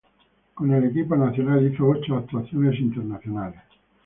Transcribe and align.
Con 0.55 0.71
el 0.73 0.85
equipo 0.85 1.15
nacional 1.15 1.71
hizo 1.71 1.85
ocho 1.87 2.15
actuaciones 2.17 2.79
internacionales. 2.79 3.61